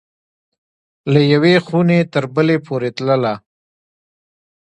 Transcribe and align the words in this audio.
له 1.11 1.21
یوې 1.33 1.55
خوني 1.65 1.99
تر 2.13 2.23
بلي 2.35 2.57
پوری 2.65 2.91
تلله 2.97 3.33